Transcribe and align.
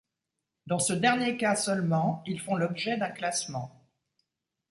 Dans 0.65 0.79
ce 0.79 0.93
dernier 0.93 1.37
cas 1.37 1.55
seulement, 1.55 2.23
ils 2.25 2.39
font 2.39 2.55
l’objet 2.55 2.97
d’un 2.97 3.11
classement. 3.11 3.85